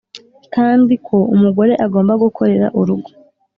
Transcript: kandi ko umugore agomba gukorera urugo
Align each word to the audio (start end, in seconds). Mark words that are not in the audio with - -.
kandi 0.55 0.93
ko 1.05 1.17
umugore 1.35 1.73
agomba 1.85 2.13
gukorera 2.23 2.67
urugo 2.79 3.09